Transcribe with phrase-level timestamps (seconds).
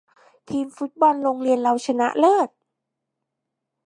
[0.49, 2.49] ทีมฟุตซอลโรงเรียนเราชนะเลิศ